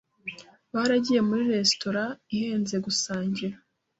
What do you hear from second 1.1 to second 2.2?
muri resitora